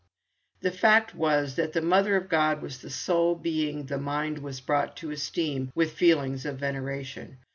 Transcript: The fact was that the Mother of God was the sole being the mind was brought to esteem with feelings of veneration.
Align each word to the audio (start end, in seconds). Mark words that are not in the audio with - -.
The 0.61 0.71
fact 0.71 1.13
was 1.13 1.53
that 1.57 1.73
the 1.73 1.79
Mother 1.83 2.15
of 2.15 2.27
God 2.27 2.63
was 2.63 2.79
the 2.79 2.89
sole 2.89 3.35
being 3.35 3.85
the 3.85 3.99
mind 3.99 4.39
was 4.39 4.59
brought 4.59 4.97
to 4.97 5.11
esteem 5.11 5.71
with 5.75 5.91
feelings 5.93 6.43
of 6.43 6.57
veneration. 6.57 7.37